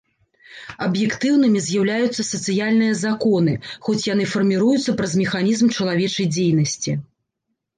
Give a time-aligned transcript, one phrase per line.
[0.85, 3.53] Аб'ектыўнымі з'яўляюцца сацыяльныя законы,
[3.89, 6.91] хоць яны фарміруюцца праз механізм чалавечай дзейнасці.